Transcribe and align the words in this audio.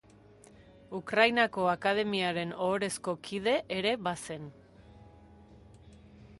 Ukrainako 0.99 1.67
Akademiaren 1.73 2.55
ohorezko 2.69 3.15
kide 3.29 3.55
ere 3.81 3.95
bazen. 4.09 4.51